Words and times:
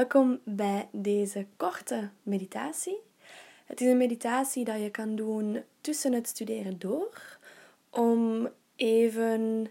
Welkom 0.00 0.40
bij 0.44 0.88
deze 0.92 1.46
korte 1.56 2.10
meditatie. 2.22 2.98
Het 3.66 3.80
is 3.80 3.86
een 3.86 3.96
meditatie 3.96 4.64
dat 4.64 4.80
je 4.80 4.90
kan 4.90 5.16
doen 5.16 5.62
tussen 5.80 6.12
het 6.12 6.28
studeren 6.28 6.78
door, 6.78 7.38
om 7.90 8.48
even 8.76 9.66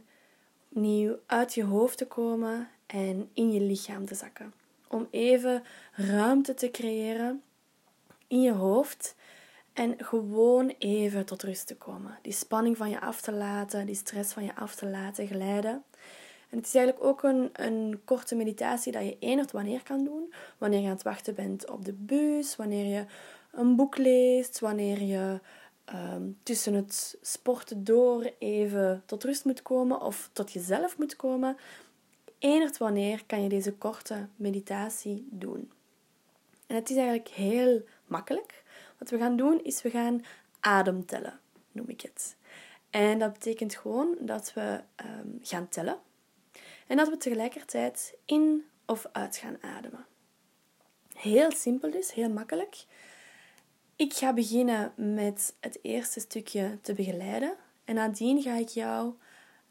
opnieuw 0.70 1.20
uit 1.26 1.54
je 1.54 1.63
hoofd 1.63 1.97
te 1.97 2.07
komen 2.07 2.70
en 2.86 3.29
in 3.34 3.52
je 3.52 3.62
lichaam 3.62 4.05
te 4.05 4.15
zakken. 4.15 4.54
Om 4.88 5.07
even 5.12 5.64
ruimte 5.92 6.54
te 6.54 6.71
creëren 6.71 7.43
in 8.27 8.41
je 8.41 8.54
hoofd 8.54 9.16
en 9.73 9.96
gewoon 9.98 10.73
even 10.77 11.25
tot 11.25 11.43
rust 11.43 11.68
te 11.68 11.75
komen. 11.75 12.20
Die 12.21 12.34
spanning 12.34 12.77
van 12.77 12.89
je 12.89 13.00
af 13.00 13.21
te 13.21 13.32
laten, 13.32 13.86
die 13.86 13.96
stress 13.96 14.34
van 14.34 14.43
je 14.43 14.55
af 14.55 14.75
te 14.75 14.86
laten 14.86 15.27
glijden. 15.27 15.84
En 16.50 16.57
het 16.57 16.68
is 16.68 16.75
eigenlijk 16.75 17.05
ook 17.05 17.23
een, 17.23 17.50
een 17.54 18.02
korte 18.05 18.36
meditatie 18.36 18.91
dat 18.91 19.04
je 19.04 19.18
enert 19.20 19.52
wanneer 19.52 19.84
kan 19.84 20.04
doen. 20.04 20.34
Wanneer 20.57 20.79
je 20.79 20.86
aan 20.86 20.93
het 20.93 21.04
wachten 21.04 21.36
bent 21.36 21.69
op 21.69 21.86
de 21.86 21.93
bus, 21.93 22.55
wanneer 22.55 22.86
je 22.86 23.05
een 23.51 23.75
boek 23.75 23.97
leest, 23.97 24.60
wanneer 24.60 25.01
je 25.01 25.39
ehm, 25.86 26.24
tussen 26.43 26.74
het 26.74 27.18
sporten 27.21 27.83
door 27.83 28.32
even 28.39 29.04
tot 29.05 29.24
rust 29.24 29.46
moet 29.46 29.61
komen 29.61 30.01
of 30.01 30.29
tot 30.33 30.51
jezelf 30.51 30.97
moet 30.97 31.15
komen. 31.15 31.57
Enert 32.39 32.77
wanneer 32.77 33.25
kan 33.25 33.44
je 33.44 33.50
deze 33.50 33.73
korte 33.73 34.27
meditatie 34.36 35.27
doen. 35.31 35.72
En 36.67 36.75
het 36.75 36.89
is 36.89 36.95
eigenlijk 36.95 37.27
heel 37.27 37.81
makkelijk. 38.05 38.63
Wat 38.97 39.09
we 39.09 39.17
gaan 39.17 39.36
doen 39.36 39.63
is 39.63 39.81
we 39.81 39.89
gaan 39.89 40.22
ademtellen, 40.59 41.39
noem 41.72 41.89
ik 41.89 42.02
het. 42.02 42.36
En 42.89 43.19
dat 43.19 43.33
betekent 43.33 43.75
gewoon 43.75 44.17
dat 44.19 44.53
we 44.53 44.81
ehm, 44.95 45.27
gaan 45.41 45.67
tellen. 45.67 45.97
En 46.89 46.98
dat 46.98 47.09
we 47.09 47.17
tegelijkertijd 47.17 48.17
in 48.25 48.66
of 48.86 49.06
uit 49.11 49.38
gaan 49.38 49.58
ademen. 49.61 50.06
Heel 51.14 51.52
simpel 51.52 51.92
dus, 51.92 52.14
heel 52.14 52.30
makkelijk. 52.30 52.86
Ik 53.95 54.13
ga 54.13 54.33
beginnen 54.33 54.94
met 54.95 55.55
het 55.59 55.80
eerste 55.81 56.19
stukje 56.19 56.78
te 56.81 56.94
begeleiden. 56.94 57.55
En 57.86 57.95
nadien 57.95 58.41
ga 58.41 58.55
ik 58.55 58.67
jou 58.67 59.13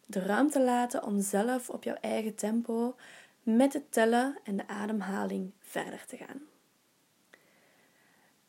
de 0.06 0.20
ruimte 0.20 0.60
laten 0.60 1.02
om 1.02 1.20
zelf 1.20 1.70
op 1.70 1.84
jouw 1.84 1.96
eigen 2.00 2.34
tempo 2.34 2.96
met 3.42 3.72
het 3.72 3.92
tellen 3.92 4.38
en 4.44 4.56
de 4.56 4.68
ademhaling 4.68 5.52
verder 5.60 6.04
te 6.06 6.16
gaan. 6.16 6.40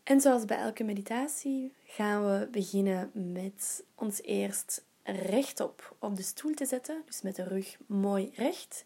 En 0.03 0.21
zoals 0.21 0.45
bij 0.45 0.58
elke 0.58 0.83
meditatie 0.83 1.73
gaan 1.86 2.25
we 2.25 2.47
beginnen 2.52 3.11
met 3.13 3.83
ons 3.95 4.21
eerst 4.21 4.88
rechtop 5.11 5.95
op 5.99 6.15
de 6.15 6.21
stoel 6.21 6.53
te 6.53 6.65
zetten. 6.65 7.02
Dus 7.05 7.21
met 7.21 7.35
de 7.35 7.43
rug 7.43 7.77
mooi 7.85 8.31
recht. 8.35 8.83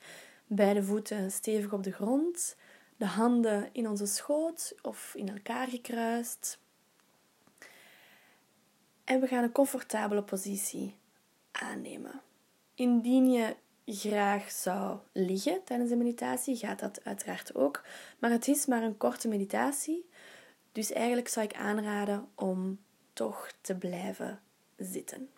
Beide 0.48 0.84
voeten 0.84 1.32
stevig 1.32 1.74
op 1.74 1.84
de 1.84 1.92
grond. 1.92 2.56
De 2.98 3.06
handen 3.06 3.70
in 3.72 3.90
onze 3.90 4.06
schoot 4.06 4.76
of 4.82 5.14
in 5.16 5.30
elkaar 5.30 5.68
gekruist. 5.68 6.60
En 9.04 9.20
we 9.20 9.28
gaan 9.28 9.44
een 9.44 9.52
comfortabele 9.52 10.24
positie 10.24 10.96
aannemen. 11.52 12.22
Indien 12.76 13.32
je 13.32 13.56
graag 13.86 14.52
zou 14.52 14.98
liggen 15.12 15.64
tijdens 15.64 15.90
de 15.90 15.96
meditatie, 15.96 16.56
gaat 16.56 16.80
dat 16.80 17.04
uiteraard 17.04 17.56
ook. 17.56 17.84
Maar 18.20 18.32
het 18.32 18.48
is 18.48 18.66
maar 18.66 18.84
een 18.84 18.98
korte 18.98 19.28
meditatie. 19.28 20.10
Dus 20.72 20.92
eigenlijk 20.92 21.28
zou 21.28 21.46
ik 21.46 21.56
aanraden 21.56 22.28
om 22.36 22.80
toch 23.14 23.52
te 23.62 23.76
blijven 23.76 24.42
zitten. 24.78 25.30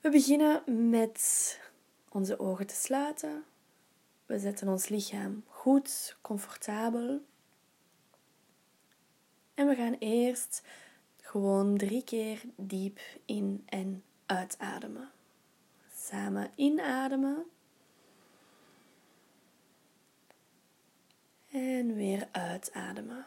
We 0.00 0.10
beginnen 0.10 0.90
met 0.90 1.60
onze 2.08 2.38
ogen 2.38 2.66
te 2.66 2.74
sluiten. 2.74 3.44
We 4.26 4.38
zetten 4.38 4.68
ons 4.68 4.88
lichaam 4.88 5.44
goed, 5.46 6.16
comfortabel. 6.20 7.20
En 9.54 9.66
we 9.66 9.74
gaan 9.74 9.96
eerst 9.98 10.62
gewoon 11.16 11.76
drie 11.76 12.04
keer 12.04 12.42
diep 12.56 13.00
in 13.24 13.62
en 13.66 14.04
uitademen. 14.26 15.10
Samen 15.94 16.50
inademen. 16.54 17.44
En 21.48 21.94
weer 21.94 22.28
uitademen. 22.32 23.26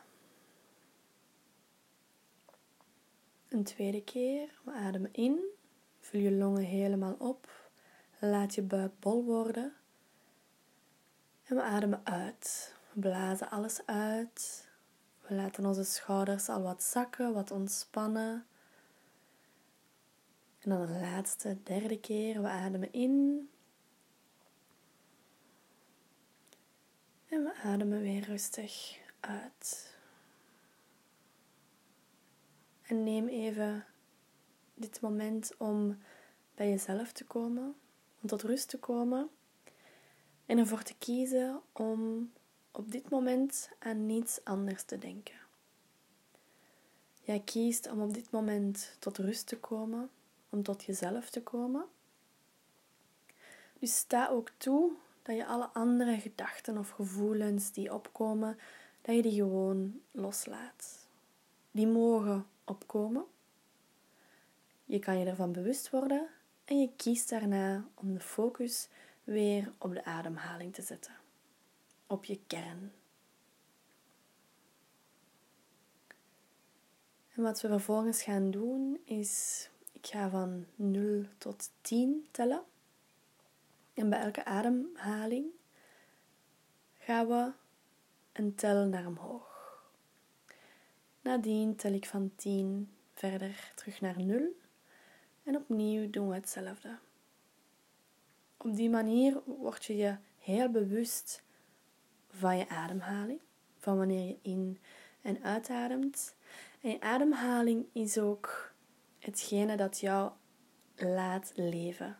Een 3.50 3.64
tweede 3.64 4.03
keer. 4.03 4.59
We 4.64 4.72
ademen 4.72 5.14
in. 5.14 5.62
Vul 6.03 6.19
je 6.19 6.31
longen 6.31 6.64
helemaal 6.64 7.16
op. 7.18 7.72
Laat 8.19 8.56
je 8.56 8.62
buik 8.62 9.00
bol 9.00 9.24
worden. 9.24 9.74
En 11.44 11.56
we 11.56 11.62
ademen 11.62 12.02
uit. 12.03 12.75
We 12.94 13.00
blazen 13.00 13.50
alles 13.50 13.86
uit. 13.86 14.69
We 15.22 15.36
laten 15.36 15.66
onze 15.66 15.84
schouders 15.84 16.50
al 16.50 16.62
wat 16.62 16.84
zakken, 16.84 17.34
wat 17.34 17.52
ontspannen. 17.52 18.46
En 20.59 20.69
dan 20.69 20.86
de 20.86 21.00
laatste, 21.00 21.58
derde 21.63 22.00
keer. 22.00 22.42
We 22.42 22.47
ademen 22.47 22.94
in. 22.94 23.50
En 27.30 27.44
we 27.44 27.53
ademen 27.63 28.02
weer 28.02 28.24
rustig 28.24 29.00
uit. 29.19 29.96
En 32.81 33.03
neem 33.03 33.28
even 33.28 33.86
dit 34.84 35.02
moment 35.02 35.52
om 35.58 35.98
bij 36.56 36.70
jezelf 36.70 37.12
te 37.12 37.26
komen, 37.26 37.76
om 38.22 38.28
tot 38.28 38.42
rust 38.42 38.70
te 38.70 38.80
komen 38.80 39.30
en 40.46 40.58
ervoor 40.58 40.84
te 40.84 40.96
kiezen 40.98 41.62
om 41.72 42.32
op 42.72 42.92
dit 42.92 43.10
moment 43.10 43.70
aan 43.80 44.06
niets 44.06 44.44
anders 44.44 44.84
te 44.84 44.98
denken. 44.98 45.42
Jij 47.22 47.40
kiest 47.40 47.92
om 47.92 48.02
op 48.02 48.14
dit 48.14 48.32
moment 48.32 48.96
tot 49.00 49.18
rust 49.18 49.48
te 49.48 49.60
komen, 49.60 50.10
om 50.50 50.64
tot 50.64 50.84
jezelf 50.84 51.30
te 51.30 51.44
komen. 51.44 51.86
Dus 53.80 53.98
sta 53.98 54.28
ook 54.28 54.50
toe 54.58 54.92
dat 55.22 55.36
je 55.36 55.46
alle 55.46 55.70
andere 55.74 56.20
gedachten 56.20 56.78
of 56.78 56.90
gevoelens 56.90 57.72
die 57.72 57.94
opkomen, 57.94 58.58
dat 59.02 59.16
je 59.16 59.22
die 59.22 59.34
gewoon 59.34 60.02
loslaat. 60.12 61.08
Die 61.72 61.88
mogen 61.88 62.46
opkomen. 62.64 63.26
Je 64.94 65.00
kan 65.00 65.20
je 65.20 65.26
ervan 65.26 65.52
bewust 65.52 65.90
worden 65.90 66.28
en 66.66 66.80
je 66.80 66.90
kiest 66.96 67.30
daarna 67.30 67.88
om 67.94 68.14
de 68.14 68.20
focus 68.20 68.88
weer 69.24 69.72
op 69.78 69.94
de 69.94 70.06
ademhaling 70.06 70.74
te 70.74 70.81
zetten, 70.81 71.14
op 72.08 72.26
je 72.26 72.40
kern. 72.48 72.92
En 77.36 77.44
wat 77.44 77.62
we 77.62 77.68
vervolgens 77.68 78.24
gaan 78.24 78.52
doen 78.52 79.00
is, 79.06 79.70
ik 79.92 80.08
ga 80.08 80.30
van 80.30 80.66
0 80.76 81.25
tot 81.38 81.72
10 81.81 82.28
tellen. 82.31 82.64
En 83.94 84.10
bij 84.10 84.20
elke 84.20 84.46
ademhaling 84.46 85.46
gaan 86.98 87.28
we 87.28 87.52
een 88.34 88.56
tel 88.56 88.86
naar 88.86 89.08
omhoog. 89.08 89.81
Nadien 91.22 91.75
tel 91.75 91.94
ik 91.94 92.06
van 92.06 92.31
10 92.36 92.90
verder 93.14 93.72
terug 93.75 94.02
naar 94.02 94.22
0 94.22 94.62
en 95.44 95.56
opnieuw 95.56 96.09
doen 96.09 96.28
we 96.28 96.36
hetzelfde. 96.36 96.98
Op 98.58 98.76
die 98.76 98.90
manier 98.90 99.42
word 99.46 99.86
je 99.86 99.96
je 99.96 100.16
heel 100.40 100.70
bewust 100.70 101.44
van 102.30 102.58
je 102.58 102.70
ademhaling, 102.70 103.40
van 103.78 103.98
wanneer 103.98 104.28
je 104.28 104.38
in 104.42 104.80
en 105.22 105.44
uitademt. 105.44 106.36
En 106.81 106.90
je 106.90 107.02
ademhaling 107.02 107.86
is 107.92 108.18
ook 108.18 108.74
hetgene 109.20 109.78
dat 109.78 110.00
jou 110.00 110.31
laat 110.96 111.52
leven. 111.56 112.18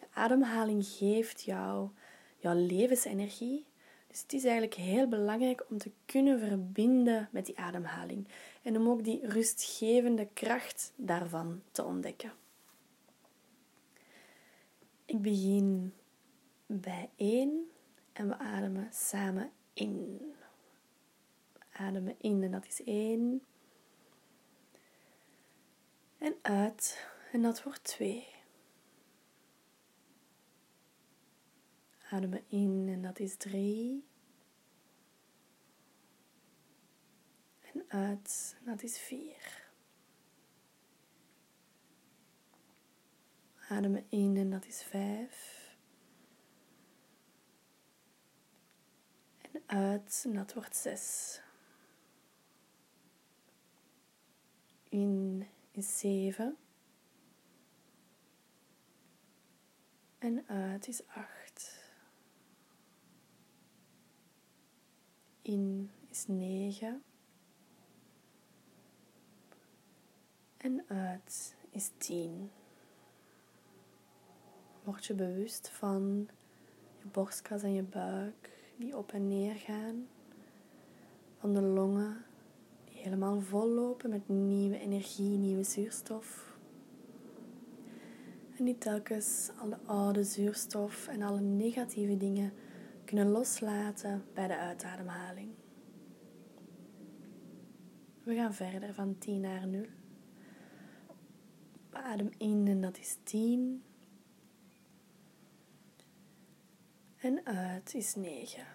Je 0.00 0.06
ademhaling 0.12 0.86
geeft 0.86 1.42
jou 1.42 1.90
jouw 2.36 2.54
levensenergie. 2.54 3.66
Dus 4.06 4.20
het 4.22 4.32
is 4.32 4.44
eigenlijk 4.44 4.74
heel 4.74 5.08
belangrijk 5.08 5.66
om 5.70 5.78
te 5.78 5.90
kunnen 6.04 6.38
verbinden 6.38 7.28
met 7.30 7.46
die 7.46 7.58
ademhaling 7.58 8.28
en 8.62 8.76
om 8.76 8.88
ook 8.88 9.04
die 9.04 9.26
rustgevende 9.26 10.28
kracht 10.32 10.92
daarvan 10.96 11.62
te 11.70 11.84
ontdekken. 11.84 12.32
Ik 15.06 15.22
begin 15.22 15.94
bij 16.66 17.10
1 17.16 17.70
en 18.12 18.28
we 18.28 18.38
ademen 18.38 18.92
samen 18.92 19.52
in. 19.72 20.20
Ademen 21.72 22.14
in 22.18 22.42
en 22.42 22.50
dat 22.50 22.66
is 22.66 22.82
1. 22.84 23.42
En 26.18 26.36
uit 26.42 27.08
en 27.32 27.42
dat 27.42 27.62
wordt 27.62 27.84
2. 27.84 28.26
Ademen 32.10 32.44
in 32.48 32.88
en 32.88 33.02
dat 33.02 33.18
is 33.18 33.36
3. 33.36 34.04
En 37.60 37.84
uit 37.88 38.56
en 38.58 38.64
dat 38.64 38.82
is 38.82 38.98
4. 38.98 39.65
Ademen 43.68 44.04
in 44.08 44.36
en 44.36 44.50
dat 44.50 44.66
is 44.66 44.82
5. 44.82 45.76
En 49.40 49.62
uit 49.66 50.22
en 50.26 50.34
dat 50.34 50.54
wordt 50.54 50.76
6. 50.76 51.42
In 54.88 55.46
is 55.70 55.98
7. 55.98 56.56
En 60.18 60.44
uit 60.48 60.88
is 60.88 61.06
8. 61.06 61.84
In 65.42 65.90
is 66.08 66.26
9. 66.26 67.02
En 70.56 70.84
uit 70.88 71.56
is 71.70 71.90
10. 71.96 72.50
Word 74.86 75.06
je 75.06 75.14
bewust 75.14 75.68
van 75.68 76.28
je 76.98 77.06
borstkas 77.12 77.62
en 77.62 77.72
je 77.72 77.82
buik 77.82 78.50
die 78.76 78.96
op 78.96 79.12
en 79.12 79.28
neer 79.28 79.54
gaan. 79.54 80.06
Van 81.38 81.54
de 81.54 81.60
longen 81.60 82.24
die 82.84 82.98
helemaal 82.98 83.40
vol 83.40 83.68
lopen 83.68 84.10
met 84.10 84.28
nieuwe 84.28 84.78
energie, 84.78 85.38
nieuwe 85.38 85.62
zuurstof. 85.62 86.56
En 88.58 88.64
die 88.64 88.78
telkens 88.78 89.50
alle 89.60 89.78
oude 89.84 90.24
zuurstof 90.24 91.08
en 91.08 91.22
alle 91.22 91.40
negatieve 91.40 92.16
dingen 92.16 92.52
kunnen 93.04 93.28
loslaten 93.28 94.24
bij 94.34 94.46
de 94.46 94.56
uitademhaling. 94.56 95.50
We 98.22 98.34
gaan 98.34 98.54
verder 98.54 98.94
van 98.94 99.18
10 99.18 99.40
naar 99.40 99.66
0. 99.68 99.84
Adem 101.90 102.30
in 102.38 102.66
en 102.66 102.80
dat 102.80 102.98
is 102.98 103.16
10. 103.22 103.82
En 107.16 107.46
uit 107.46 107.94
is 107.94 108.14
9. 108.14 108.66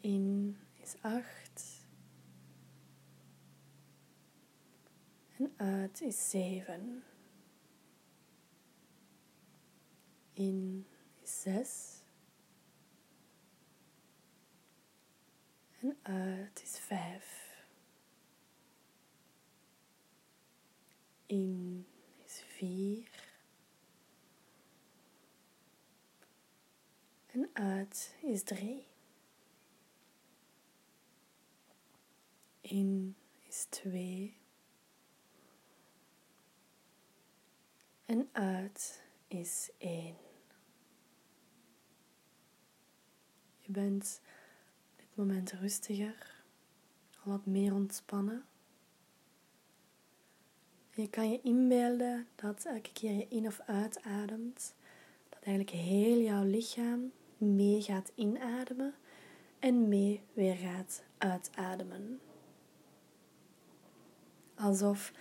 In 0.00 0.56
is 0.76 0.94
8. 1.00 1.86
En 5.36 5.52
uit 5.56 6.00
is 6.00 6.30
7. 6.30 7.04
In 10.32 10.86
is 11.22 11.40
6. 11.40 12.02
En 15.80 15.98
uit 16.02 16.62
is 16.62 16.78
5. 16.78 17.66
In 21.26 21.86
is 22.24 22.42
4. 22.46 23.17
En 27.30 27.50
uit 27.52 28.14
is 28.22 28.42
3. 28.42 28.86
In 32.60 33.16
is 33.46 33.66
2. 33.68 34.36
En 38.04 38.28
uit 38.32 39.02
is 39.26 39.70
1. 39.78 40.16
Je 43.58 43.72
bent 43.72 44.20
op 44.92 44.98
dit 44.98 45.16
moment 45.16 45.52
rustiger, 45.52 46.42
al 47.24 47.30
wat 47.30 47.46
meer 47.46 47.74
ontspannen. 47.74 48.44
Je 50.94 51.10
kan 51.10 51.30
je 51.30 51.40
inbeelden 51.42 52.28
dat 52.34 52.64
elke 52.64 52.92
keer 52.92 53.12
je 53.12 53.28
in 53.28 53.46
of 53.46 53.60
uitademt, 53.60 54.74
eigenlijk 55.48 55.76
heel 55.76 56.20
jouw 56.20 56.44
lichaam 56.44 57.12
mee 57.36 57.82
gaat 57.82 58.12
inademen 58.14 58.94
en 59.58 59.88
mee 59.88 60.20
weer 60.32 60.54
gaat 60.54 61.04
uitademen. 61.18 62.20
Alsof 64.54 65.12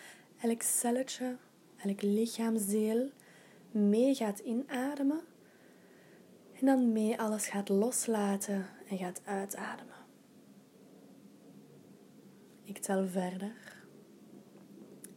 elk 0.41 0.61
celletje, 0.61 1.37
elk 1.77 2.01
lichaamsdeel 2.01 3.09
mee 3.71 4.15
gaat 4.15 4.39
inademen 4.39 5.21
en 6.53 6.65
dan 6.65 6.91
mee 6.91 7.19
alles 7.19 7.47
gaat 7.47 7.69
loslaten 7.69 8.65
en 8.89 8.97
gaat 8.97 9.21
uitademen. 9.25 9.95
Ik 12.63 12.77
tel 12.77 13.07
verder. 13.07 13.85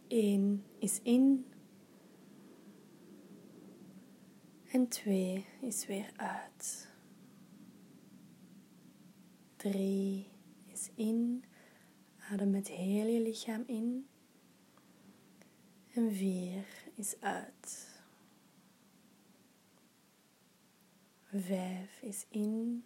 1 0.09 0.65
is 0.79 1.01
in. 1.03 1.50
En 4.70 4.88
2 4.88 5.46
is 5.61 5.87
weer 5.87 6.11
uit. 6.17 6.88
3 9.56 10.31
is 10.67 10.90
in. 10.94 11.44
Adem 12.31 12.50
met 12.50 12.69
heel 12.69 13.06
je 13.06 13.20
lichaam 13.20 13.64
in. 13.67 14.08
En 15.93 16.12
4 16.12 16.64
is 16.94 17.20
uit. 17.20 17.88
5 21.32 22.02
is 22.02 22.26
in. 22.28 22.84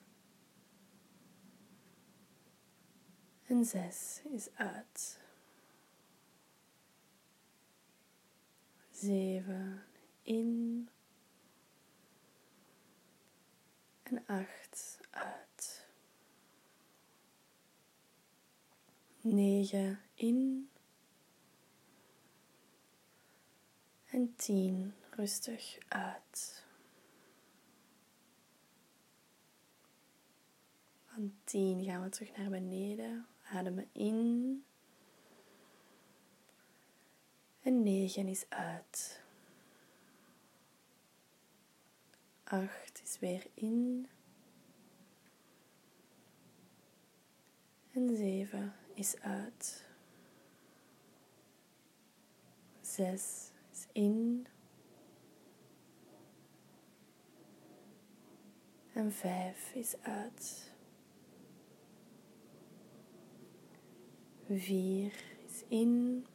En 3.46 3.64
6 3.64 4.22
is 4.30 4.48
uit. 4.54 5.20
7 8.90 9.82
in. 10.22 10.88
En 14.14 14.22
8 14.26 14.98
uit. 15.10 15.86
9 19.20 20.00
in. 20.14 20.70
En 24.10 24.34
10 24.36 24.94
rustig 25.10 25.78
uit. 25.88 26.64
Van 31.06 31.34
10 31.44 31.84
gaan 31.84 32.02
we 32.02 32.08
terug 32.08 32.36
naar 32.36 32.50
beneden. 32.50 33.26
Ademen 33.52 33.88
in. 33.92 34.64
En 37.62 37.82
9 37.82 38.28
is 38.28 38.44
uit. 38.48 39.22
8 42.44 42.83
is 43.04 43.18
weer 43.18 43.46
in. 43.54 44.08
En 47.92 48.16
7 48.16 48.74
is 48.94 49.20
uit. 49.20 49.84
6 52.80 53.50
is 53.72 53.86
in. 53.92 54.46
En 58.92 59.12
5 59.12 59.74
is 59.74 59.94
uit. 60.02 60.72
4 64.48 65.12
is 65.46 65.64
in. 65.68 66.26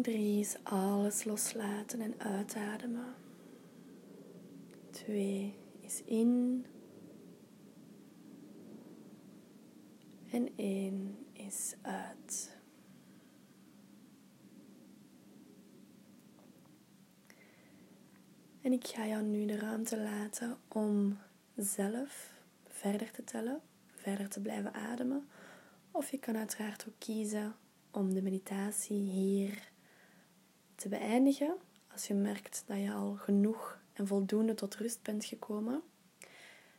En 0.00 0.06
drie 0.06 0.40
is 0.40 0.56
alles 0.62 1.24
loslaten 1.24 2.00
en 2.00 2.14
uitademen. 2.18 3.14
Twee 4.90 5.54
is 5.80 6.02
in. 6.04 6.66
En 10.30 10.48
één 10.56 11.26
is 11.32 11.74
uit. 11.82 12.56
En 18.60 18.72
ik 18.72 18.86
ga 18.86 19.06
jou 19.06 19.22
nu 19.22 19.46
de 19.46 19.56
ruimte 19.56 20.00
laten 20.00 20.58
om 20.68 21.18
zelf 21.56 22.32
verder 22.68 23.10
te 23.10 23.24
tellen, 23.24 23.60
verder 23.86 24.28
te 24.28 24.40
blijven 24.40 24.74
ademen. 24.74 25.28
Of 25.90 26.10
je 26.10 26.18
kan 26.18 26.36
uiteraard 26.36 26.84
ook 26.88 26.98
kiezen 26.98 27.54
om 27.90 28.14
de 28.14 28.22
meditatie 28.22 29.02
hier 29.02 29.69
te 30.80 30.88
beëindigen 30.88 31.56
als 31.92 32.06
je 32.06 32.14
merkt 32.14 32.62
dat 32.66 32.78
je 32.78 32.92
al 32.92 33.14
genoeg 33.14 33.78
en 33.92 34.06
voldoende 34.06 34.54
tot 34.54 34.74
rust 34.74 35.02
bent 35.02 35.24
gekomen. 35.24 35.82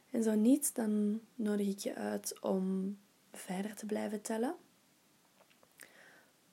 En 0.09 0.23
zo 0.23 0.35
niet, 0.35 0.75
dan 0.75 1.21
nodig 1.35 1.67
ik 1.67 1.79
je 1.79 1.95
uit 1.95 2.39
om 2.39 2.97
verder 3.31 3.75
te 3.75 3.85
blijven 3.85 4.21
tellen. 4.21 4.55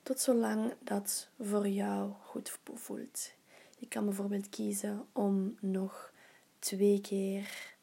Tot 0.03 0.21
zolang 0.21 0.73
dat 0.79 1.29
voor 1.39 1.69
jou 1.69 2.13
goed 2.13 2.59
voelt. 2.75 3.33
Je 3.79 3.89
kan 3.89 4.05
bijvoorbeeld 4.05 4.49
kiezen 4.49 5.07
om 5.13 5.57
nog 5.61 6.13
twee 6.59 7.01
keer 7.01 7.77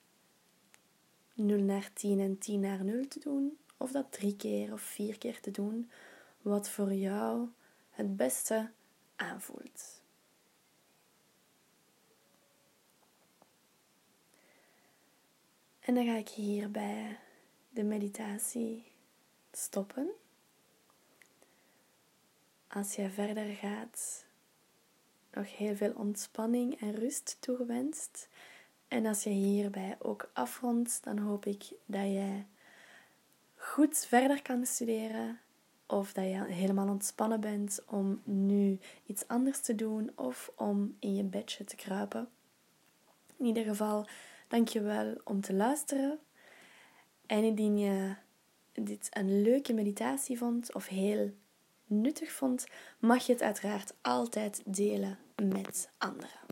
0 1.33 1.59
naar 1.59 1.89
10 1.93 2.19
en 2.19 2.37
10 2.37 2.59
naar 2.59 2.83
0 2.83 3.07
te 3.07 3.19
doen. 3.19 3.57
Of 3.77 3.91
dat 3.91 4.11
drie 4.11 4.35
keer 4.35 4.73
of 4.73 4.81
vier 4.81 5.17
keer 5.17 5.39
te 5.41 5.51
doen. 5.51 5.89
Wat 6.41 6.69
voor 6.69 6.93
jou 6.93 7.47
het 7.89 8.15
beste 8.15 8.71
aanvoelt. 9.15 10.01
En 15.79 15.95
dan 15.95 16.05
ga 16.05 16.15
ik 16.15 16.29
hierbij 16.29 17.19
de 17.69 17.83
meditatie 17.83 18.91
stoppen. 19.51 20.09
Als 22.67 22.95
jij 22.95 23.09
verder 23.09 23.55
gaat, 23.55 24.25
nog 25.31 25.57
heel 25.57 25.75
veel 25.75 25.93
ontspanning 25.93 26.81
en 26.81 26.95
rust 26.95 27.37
toegewenst, 27.39 28.27
En 28.87 29.05
als 29.05 29.23
je 29.23 29.29
hierbij 29.29 29.95
ook 29.99 30.29
afrondt, 30.33 31.03
dan 31.03 31.17
hoop 31.17 31.45
ik 31.45 31.63
dat 31.85 32.11
jij 32.11 32.47
goed 33.55 33.97
verder 33.97 34.41
kan 34.41 34.65
studeren 34.65 35.39
of 35.87 36.13
dat 36.13 36.23
je 36.23 36.43
helemaal 36.43 36.87
ontspannen 36.87 37.39
bent 37.39 37.79
om 37.87 38.21
nu 38.23 38.79
iets 39.05 39.27
anders 39.27 39.59
te 39.59 39.75
doen 39.75 40.11
of 40.15 40.51
om 40.55 40.95
in 40.99 41.15
je 41.15 41.23
bedje 41.23 41.63
te 41.63 41.75
kruipen. 41.75 42.29
In 43.37 43.45
ieder 43.45 43.63
geval, 43.63 44.07
dank 44.47 44.67
je 44.67 44.81
wel 44.81 45.21
om 45.23 45.41
te 45.41 45.53
luisteren. 45.53 46.19
En 47.25 47.43
indien 47.43 47.77
je 47.77 48.15
dit 48.73 49.07
een 49.09 49.41
leuke 49.41 49.73
meditatie 49.73 50.37
vond 50.37 50.73
of 50.73 50.87
heel 50.87 51.31
nuttig 51.85 52.31
vond, 52.31 52.65
mag 52.99 53.25
je 53.25 53.31
het 53.33 53.41
uiteraard 53.41 53.93
altijd 54.01 54.61
delen 54.65 55.17
met 55.35 55.89
anderen. 55.97 56.44